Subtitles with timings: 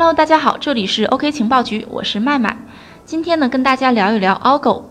[0.00, 2.56] Hello，大家好，这里是 OK 情报局，我是麦麦。
[3.04, 4.84] 今天呢，跟大家聊一聊 Algo。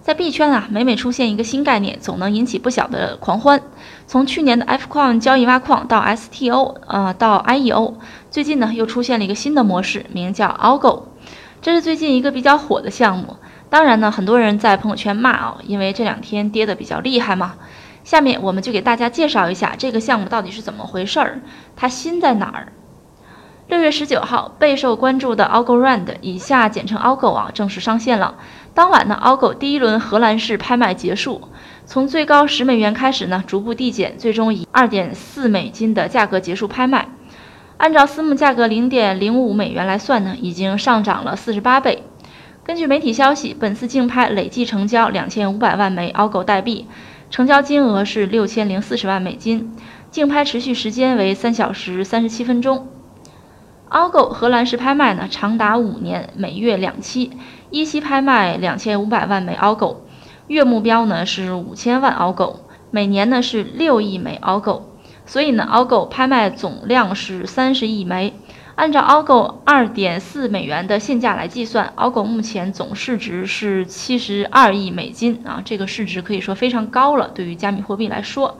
[0.00, 3.62] 在币圈啊，每每出现一个新概念，总能引起不小的狂欢。
[4.08, 7.94] 从去年的 F 矿交易挖矿到 STO，呃，到 IEO，
[8.28, 11.04] 最近呢又出现了一个新的模式，名叫 Algo。
[11.62, 13.36] 这是最近一个比较火的项目。
[13.70, 17.54] 当然呢，很多人在朋友圈骂啊，因为这两天跌的比较厉害嘛。
[18.02, 21.40] 下面我们就给大家介绍一下这个项目到底是怎么回事儿，
[21.76, 22.72] 它新在哪儿。
[23.68, 28.36] 六月十九号，备受关注的 Algorand 以下简称 Algo 啊，正式上线了。
[28.74, 31.48] 当晚呢，Algo 第一轮荷兰式拍卖结束，
[31.84, 37.08] 从最高十美元开始呢，逐步递减，最终以二点四美金的价格结束拍卖。
[37.78, 42.04] 按照私募价格零点零五美元来算呢，已经上涨了四十八倍。
[42.62, 46.86] 根据媒体消息，本次竞拍累计成交两千五百万枚 Algo 代币，
[47.30, 49.74] 成交金额是六千零四十万美金。
[50.12, 52.86] 竞拍持续时间为三小时三十七分钟。
[53.88, 57.30] Algo 荷兰式拍卖呢，长达五年，每月两期，
[57.70, 59.98] 一期拍卖两千五百万枚 Algo，
[60.48, 62.56] 月目标呢是五千万 Algo，
[62.90, 64.82] 每年呢是六亿枚 Algo，
[65.24, 68.34] 所以呢，Algo 拍卖总量是三十亿枚。
[68.74, 78.58] 按照 Algo 二点四美元的现价来计算，Algo 目前总市值是七十二亿美金啊，这个市值可以说非常高了，对于加密货币来说。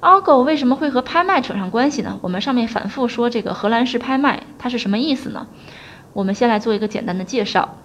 [0.00, 2.18] Algo 为什么会和拍卖扯上关系呢？
[2.22, 5.46] 我们上面反复说这个荷兰式拍卖，它是什么意思呢？
[6.14, 7.76] 我们先来做一个简单的介绍。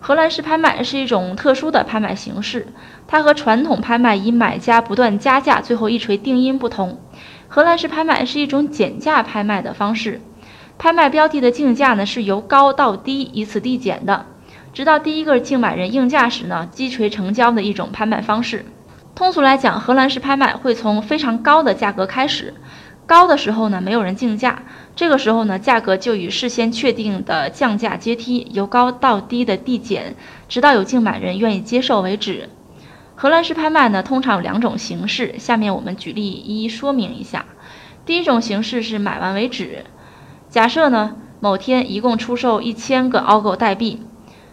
[0.00, 2.66] 荷兰式拍卖是一种特殊的拍卖形式，
[3.06, 7.00] 它和传统拍卖以买家不断加价，最后一锤定音不同。
[7.46, 10.20] 荷兰式拍卖是一种减价拍卖的方式，
[10.76, 14.26] 拍卖标的的竞价呢是由高到低依次递减的，
[14.72, 18.64] 直到第一个竞买人应价时呢击锤成交的一种拍卖方式。
[19.18, 22.54] 通俗来讲，荷兰式拍卖会从非常高的价格开始，
[23.04, 24.62] 高的时候呢，没有人竞价，
[24.94, 30.14] 这个时候呢，价格就以事先确定的降价阶梯由高到低的递减，
[30.48, 32.48] 直到有竞买人愿意接受为止。
[33.16, 37.44] 荷兰式拍卖呢，通常有两种形式，下面我们举例一一说明一下。
[38.06, 39.84] 第一种形式是买完为止，
[40.48, 44.00] 假设呢，某天一共出售一千个 Algo 代币。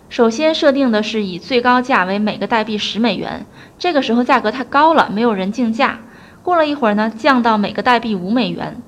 [0.08, 3.46] 首先设定的是以最高价为每个代币十美元，
[3.78, 6.00] 这个时候价格太高了，没有人竞价。
[6.44, 8.82] 过了一会儿呢，降到每个代币五美元，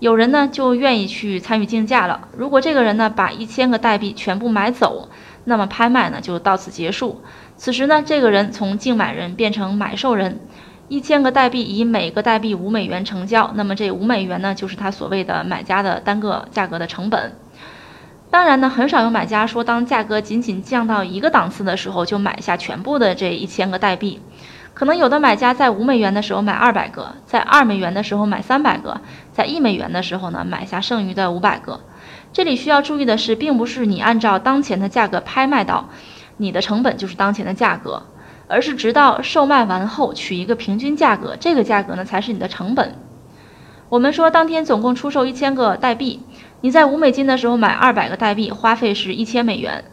[0.00, 2.28] 有人呢就愿意去参与竞价了。
[2.36, 5.08] 如果这个人呢把一千个代币全部买走，
[5.44, 7.22] 那么拍卖呢就到此结束。
[7.56, 10.40] 此时呢，这个人从竞买人变成买受人，
[10.88, 17.32] 一千个代币以每个代币五美元成交，那么这五美元呢就是他所谓的买家的单个价格的成本。
[18.30, 24.20] 当然呢，很少有买家说，当价格仅仅降到一个档次的时候，就买下全部的这一千个代币。
[24.74, 29.00] 可能有的买家在五美元的时候买二百个，在二美元的时候买三百个，
[29.32, 31.80] 在一美元的时候呢买下剩余的五百个。
[32.32, 35.88] 这里需要注意的是，并不是你按照当前的价格拍卖到，
[36.36, 38.02] 你的成本就是当前的价格，
[38.46, 42.94] 而是直到售卖完后取一个平均价格，这个价格呢才是你的成本。
[43.88, 46.20] 我们说当天总共出售一千个代币。
[46.60, 49.84] 你在五美金的时候买二百个代币，花费是一千美元；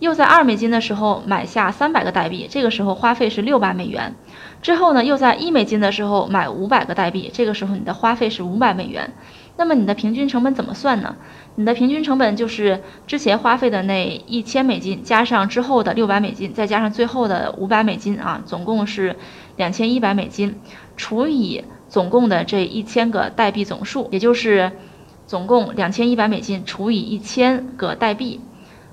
[0.00, 4.14] 又在二美金的时候买下三百个代币，这个时候花费是六百美元。
[4.60, 9.10] 之后呢，又在一美金的时候买五百个代币，这个时候你的花费是五百美元。
[9.56, 11.16] 那么你的平均成本怎么算呢？
[11.54, 19.16] 你的平均成本就是之前花费的那一千美金，加上之后的六百美金，再加上最后的五百美金啊，总共是
[19.56, 20.54] 两千一百美金，
[20.98, 24.70] 除以总共的这一千个代币总数，也就是。
[25.30, 28.40] 总共两千一百美金除以一千个代币，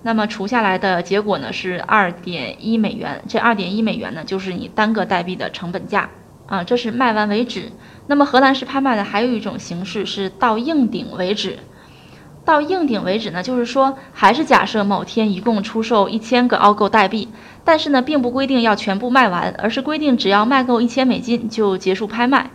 [0.04, 3.24] 那么除下来的结果呢是二点一美元。
[3.28, 6.12] 这二点一美元呢就是你单个代币的成本价
[6.46, 7.72] 啊，这是卖完为止。
[8.06, 11.58] 那么荷兰式拍卖的还有一种形式是到硬顶为止。
[12.46, 17.30] 到硬顶为止呢，就是说还是假设某天一共出售一千个 Algo 代币，
[17.64, 22.52] 但是呢并不规定要全部卖完，而是规定只要卖够一千美金就结束拍卖。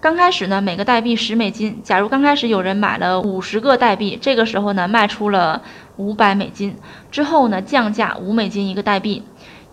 [0.00, 1.82] 刚开始呢，每个代币十美金。
[1.82, 5.60] 假如刚开始有人买了五十个代币，这个时候呢卖出了
[5.98, 6.74] 五百美金。
[7.10, 9.22] 之后呢降价五美金一个代币，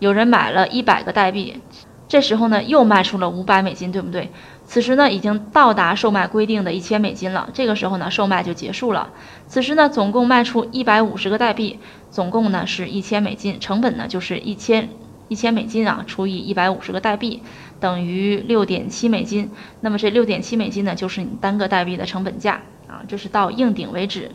[0.00, 1.62] 有人买了一百个代币，
[2.08, 4.30] 这时候呢又卖出了五百美金，对不对？
[4.66, 9.08] 此时呢已经到达售卖规定的一千美金了，这个时候呢售卖就结束了。
[9.46, 11.78] 此时呢总共卖出一百五十个代币，
[12.10, 14.90] 总共呢是一千美金，成本呢就是一千。
[15.28, 17.42] 一千美金啊，除以一百五十个代币，
[17.78, 19.50] 等于六点七美金。
[19.80, 24.32] 那么这六点七美金呢，就是你单个代币的成本价啊，这是到硬顶为止。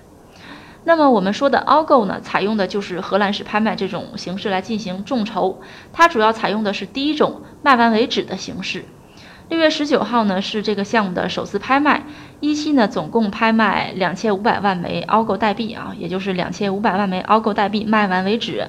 [0.85, 5.61] 那么我们说的 Algo 呢，采用的就是荷兰式拍卖这种形式来进行众筹，
[5.93, 8.85] 它主要采用的是第一种卖完为止的形式。
[9.49, 12.03] 六月十九号呢是这个项目的首次拍卖，
[12.39, 18.67] 一期呢总共拍卖两千五百万枚 ago 代币啊，也就是两千五百万枚 ago 代币卖完为止。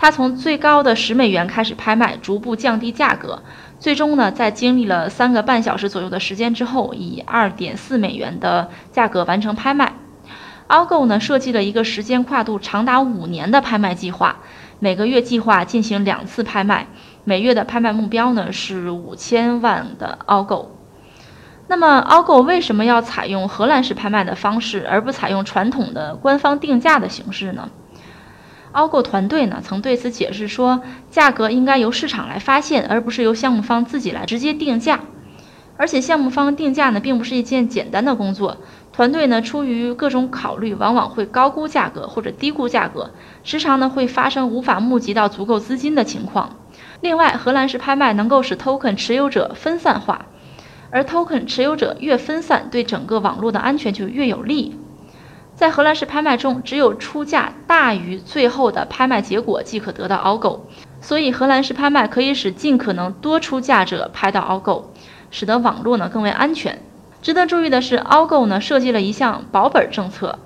[0.00, 3.42] 它从最高的十美元开始拍卖，逐步降低价格，
[3.80, 9.92] 最终呢在经历了三个半小时左右的时间之后，以二点四美元的价格完成拍卖。
[10.68, 14.36] 凹购呢设计了一个时间跨度长达五年的拍卖计划，
[14.78, 16.86] 每个月计划进行两次拍卖，
[17.24, 20.76] 每月的拍卖目标呢是五千万的凹购。
[21.66, 27.68] 那么凹购为什么要采用荷兰式拍卖的方式，而不采用传统的官方定价的形式呢？
[28.72, 35.00] 凹购团队呢曾对此解释说，价格应该由市场来发现，而不是由项目方自己来直接定价。
[35.76, 38.56] 而且项目方定价呢，并不是一件简单的工作。
[38.92, 43.12] 团队呢，出于各种考虑，往往会高估价格或者低估价格，
[43.44, 46.56] 时常呢会发生无法募集到足够资金的情况。
[47.00, 50.26] 另外，荷兰式拍卖能够使 token 持有者分散化，
[50.90, 54.76] 而 token 持有者越分散，对整个网络的安全就越有利。
[55.58, 60.68] 在荷兰式拍卖中，只有出价大于最后的拍卖结果即可得到凹购，
[61.00, 64.92] 所以荷兰式拍卖可以使尽可能多出价者拍到凹购，
[65.32, 66.80] 使得网络呢更为安全。
[67.20, 70.38] 值得注意的是，凹购呢设计了一项保本政策，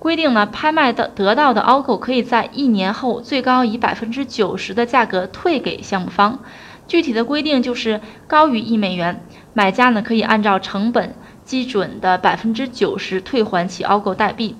[0.00, 6.40] 规定呢拍卖的得到的凹购可以在一年后最高以百分之九十的价格退给项目方。
[6.88, 9.24] 具体的规定就是高于一美元，
[9.54, 11.14] 买家呢可以按照成本
[11.46, 14.56] 基准的百分之九十退还其凹购代币；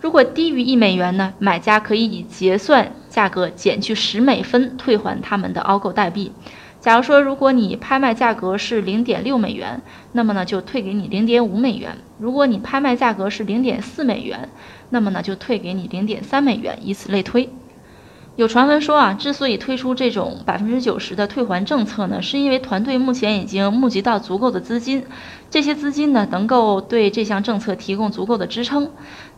[0.00, 6.32] 如果低于一美元呢，买家可以以结算价格减去十美分退还他们的凹购代币。
[6.80, 9.82] 假如说，如果你拍卖价格是零点六美元，
[10.12, 14.48] 那么呢就退给你零点五美元；如果你拍卖价格是零点四美元，
[14.90, 17.48] 那么呢就退给你零点三美元，以此类推。
[18.34, 25.04] 有传闻说啊，之所以推出这种百分之九十的退还政策呢，是因为团队目前已经募集到足够的资金，
[25.50, 28.90] 这些资金呢能够对这项政策提供足够的支撑。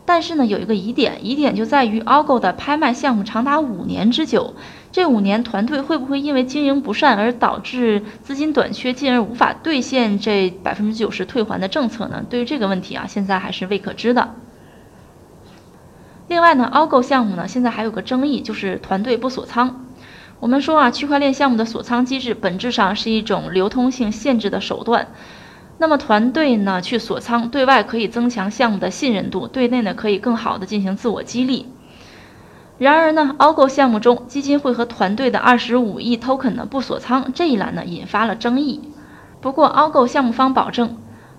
[0.06, 4.54] 但是呢，有一个疑点，疑点就在于 Algo 的拍卖项目长达五年之久，
[4.92, 12.24] 这五年团队会不会因为经营不善而导致资金短缺，进而无法兑现这百分之九十退还的政策呢？
[12.30, 14.36] 对于这个问题啊，现在还是未可知的。
[16.28, 19.84] 另外呢，凹购项目呢，现在还有个争议，就是团队不锁仓。
[20.40, 25.08] 我们说啊，区块链项目的锁仓机制本质上是一种流通性限制的手段。
[25.78, 31.66] 那么团队呢去锁仓，对外可以增强项目的信任度，对内呢可以更好的进行自我激励。
[32.78, 38.80] 然而呢，凹购项目中基金会和团队的二十五亿 token 呢不锁仓这一栏呢引发了争议。
[39.40, 40.96] 不过凹购项目方保证，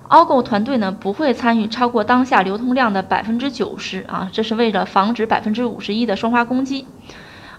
[0.10, 6.88] 凹购团队呢不会参与超过当下流通量的百分之九十啊，这是为了防止百分之五十一的双花攻击。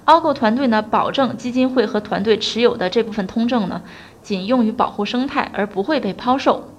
[0.04, 3.82] 凹购团队呢保证基金会和团队持有的这部分通证呢。
[4.22, 6.70] 仅用于保护生态，而不会被抛售。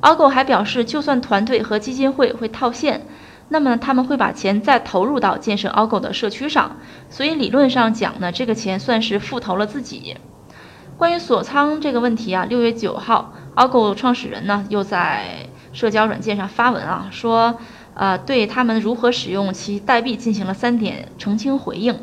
[0.00, 3.06] a g o 还表示，就算团队和基金会会套现，
[3.48, 6.78] 那么他们会把钱再投入到建设 a g o 的社区上。
[7.08, 10.16] 所以理论上讲呢，这个钱算是复投了自己。
[11.00, 17.58] 关于锁仓这个问题啊，六月九号 a g o 创始人呢又在社交软件上发文啊，说
[17.94, 21.98] 呃对他们如何使用其代币进行了三点澄清回应。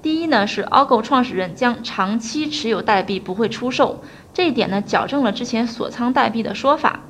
[0.00, 4.00] 第一呢，是 a g o 创始人将长期持有代币不会出售，
[4.32, 7.00] 这一点呢矫正了之前锁仓代币的说法。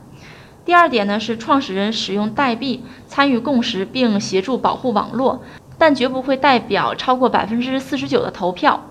[0.64, 5.45] 第二点呢，是创始人使用代币参与共识并协助保护网络，
[5.78, 8.83] 但绝不会代表超过百分之四十九的投票。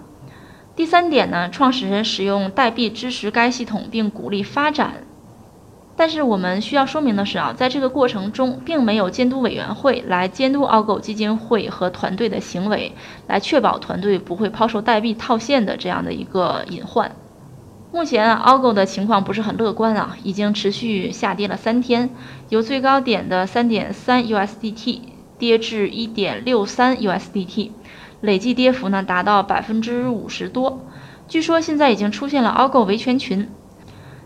[0.78, 4.94] 第三点呢，创始人使用代币支持该系统并鼓励发展。
[5.96, 12.92] 但是我们需要说明的是啊，在这个过程中，并没有监督委员会来监督 Algo 基金会和团队的行为，
[13.26, 17.12] 来确保团队不会抛售代币套现的这样的一个隐患。
[17.92, 22.12] 目前啊，凹购的情况不是很乐观啊，已经持续下跌了三天，
[22.50, 25.00] 由最高点的三点三 USDT
[25.40, 27.72] 跌至一点六三 USDT，
[28.22, 30.82] 累计跌幅呢达到百分之五十多。
[31.28, 33.50] 据说现在已经出现了凹购维权群。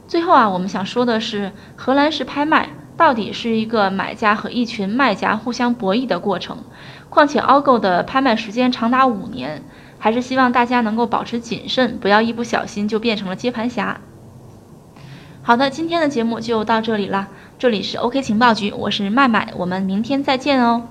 [0.08, 6.58] 最后啊，我们想说的是，荷兰式拍卖到底是一个买家和一群卖家互相博弈的过程。
[7.10, 9.64] 况且凹购的拍卖时间长达五年，
[9.98, 14.00] 还是希望大家能够保持谨慎，不要一不小心就变成了接盘侠。
[15.42, 17.30] 好的，今天的节目就到这里了。
[17.58, 20.88] 这里是 OK 情报局，我是麦麦，我们明天再见哦。